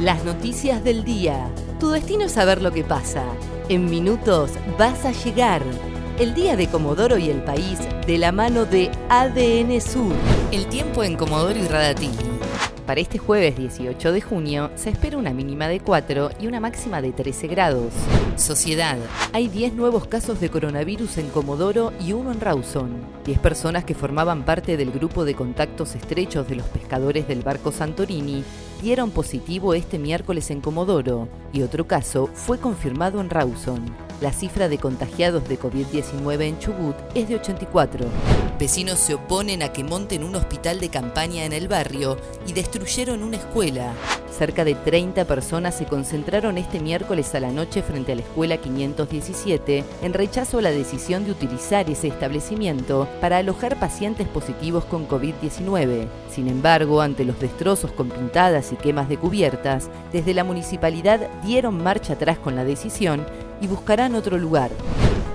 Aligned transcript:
Las 0.00 0.26
noticias 0.26 0.84
del 0.84 1.04
día. 1.04 1.50
Tu 1.80 1.88
destino 1.88 2.24
es 2.24 2.32
saber 2.32 2.60
lo 2.60 2.70
que 2.70 2.84
pasa. 2.84 3.24
En 3.70 3.88
minutos 3.88 4.50
vas 4.78 5.06
a 5.06 5.12
llegar. 5.12 5.62
El 6.18 6.34
día 6.34 6.54
de 6.54 6.68
Comodoro 6.68 7.16
y 7.16 7.30
el 7.30 7.42
país 7.42 7.78
de 8.06 8.18
la 8.18 8.30
mano 8.30 8.66
de 8.66 8.90
ADN 9.08 9.80
Sur. 9.80 10.12
El 10.52 10.66
tiempo 10.66 11.02
en 11.02 11.16
Comodoro 11.16 11.58
y 11.58 11.66
Radatili. 11.66 12.12
Para 12.86 13.00
este 13.00 13.16
jueves 13.16 13.56
18 13.56 14.12
de 14.12 14.20
junio 14.20 14.70
se 14.74 14.90
espera 14.90 15.16
una 15.16 15.32
mínima 15.32 15.66
de 15.66 15.80
4 15.80 16.30
y 16.40 16.46
una 16.46 16.60
máxima 16.60 17.00
de 17.00 17.12
13 17.12 17.46
grados. 17.46 17.94
Sociedad. 18.36 18.98
Hay 19.32 19.48
10 19.48 19.72
nuevos 19.72 20.06
casos 20.06 20.40
de 20.40 20.50
coronavirus 20.50 21.16
en 21.16 21.30
Comodoro 21.30 21.94
y 21.98 22.12
uno 22.12 22.32
en 22.32 22.40
Rawson. 22.42 23.00
10 23.24 23.38
personas 23.38 23.84
que 23.84 23.94
formaban 23.94 24.44
parte 24.44 24.76
del 24.76 24.92
grupo 24.92 25.24
de 25.24 25.34
contactos 25.34 25.94
estrechos 25.94 26.46
de 26.48 26.56
los 26.56 26.66
pescadores 26.66 27.26
del 27.26 27.40
barco 27.40 27.72
Santorini 27.72 28.44
dieron 28.80 29.10
positivo 29.10 29.74
este 29.74 29.98
miércoles 29.98 30.50
en 30.50 30.60
Comodoro 30.60 31.28
y 31.52 31.62
otro 31.62 31.86
caso 31.86 32.28
fue 32.34 32.58
confirmado 32.58 33.20
en 33.20 33.30
Rawson. 33.30 34.05
La 34.22 34.32
cifra 34.32 34.70
de 34.70 34.78
contagiados 34.78 35.46
de 35.46 35.58
COVID-19 35.58 36.40
en 36.42 36.58
Chubut 36.58 36.96
es 37.14 37.28
de 37.28 37.36
84. 37.36 38.06
Vecinos 38.58 38.98
se 38.98 39.12
oponen 39.12 39.62
a 39.62 39.74
que 39.74 39.84
monten 39.84 40.24
un 40.24 40.34
hospital 40.36 40.80
de 40.80 40.88
campaña 40.88 41.44
en 41.44 41.52
el 41.52 41.68
barrio 41.68 42.16
y 42.46 42.54
destruyeron 42.54 43.22
una 43.22 43.36
escuela. 43.36 43.92
Cerca 44.30 44.64
de 44.64 44.74
30 44.74 45.26
personas 45.26 45.76
se 45.76 45.84
concentraron 45.84 46.56
este 46.56 46.80
miércoles 46.80 47.34
a 47.34 47.40
la 47.40 47.50
noche 47.50 47.82
frente 47.82 48.12
a 48.12 48.14
la 48.14 48.22
escuela 48.22 48.56
517 48.56 49.84
en 50.02 50.12
rechazo 50.14 50.58
a 50.58 50.62
la 50.62 50.70
decisión 50.70 51.24
de 51.24 51.32
utilizar 51.32 51.88
ese 51.90 52.08
establecimiento 52.08 53.08
para 53.20 53.38
alojar 53.38 53.78
pacientes 53.78 54.28
positivos 54.28 54.84
con 54.86 55.08
COVID-19. 55.08 56.06
Sin 56.30 56.48
embargo, 56.48 57.02
ante 57.02 57.24
los 57.24 57.38
destrozos 57.38 57.92
con 57.92 58.08
pintadas 58.08 58.72
y 58.72 58.76
quemas 58.76 59.10
de 59.10 59.18
cubiertas, 59.18 59.90
desde 60.12 60.32
la 60.32 60.44
municipalidad 60.44 61.28
dieron 61.42 61.82
marcha 61.82 62.14
atrás 62.14 62.38
con 62.38 62.56
la 62.56 62.64
decisión 62.64 63.26
y 63.60 63.66
buscarán 63.66 64.14
otro 64.14 64.38
lugar. 64.38 64.70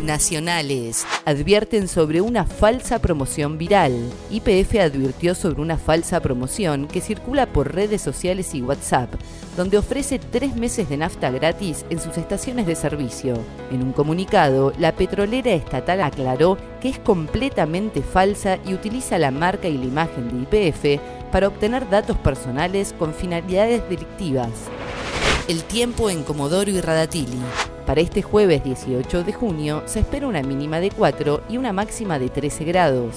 Nacionales. 0.02 1.06
Advierten 1.26 1.86
sobre 1.86 2.22
una 2.22 2.46
falsa 2.46 3.00
promoción 3.00 3.58
viral. 3.58 3.92
IPF 4.30 4.76
advirtió 4.80 5.34
sobre 5.34 5.60
una 5.60 5.76
falsa 5.76 6.20
promoción 6.20 6.88
que 6.88 7.02
circula 7.20 7.46
por 7.46 7.74
redes 7.74 8.00
sociales 8.00 8.54
y 8.54 8.62
WhatsApp, 8.62 9.10
donde 9.56 9.76
ofrece 9.76 10.18
tres 10.18 10.56
meses 10.56 10.88
de 10.88 10.96
nafta 10.96 11.30
gratis 11.30 11.84
en 11.90 12.00
sus 12.00 12.16
estaciones 12.16 12.66
de 12.66 12.74
servicio. 12.74 13.34
En 13.70 13.82
un 13.82 13.92
comunicado, 13.92 14.72
la 14.78 14.92
petrolera 14.92 15.52
estatal 15.52 16.00
aclaró 16.00 16.56
que 16.80 16.88
es 16.88 16.98
completamente 16.98 18.02
falsa 18.02 18.58
y 18.64 18.72
utiliza 18.72 19.18
la 19.18 19.30
marca 19.30 19.68
y 19.68 19.76
la 19.76 19.84
imagen 19.84 20.46
de 20.48 20.70
IPF 20.70 21.00
para 21.30 21.48
obtener 21.48 21.88
datos 21.90 22.16
personales 22.16 22.94
con 22.98 23.12
finalidades 23.12 23.82
delictivas. 23.88 24.50
El 25.46 25.64
tiempo 25.64 26.08
en 26.08 26.22
Comodoro 26.22 26.70
y 26.70 26.80
Radatili. 26.80 27.38
Para 27.84 28.00
este 28.00 28.22
jueves 28.22 28.64
18 28.64 29.24
de 29.24 29.32
junio 29.32 29.82
se 29.84 30.00
espera 30.00 30.26
una 30.26 30.42
mínima 30.42 30.80
de 30.80 30.90
4 30.90 31.42
y 31.50 31.58
una 31.58 31.72
máxima 31.72 32.18
de 32.18 32.30
13 32.30 32.64
grados. 32.64 33.16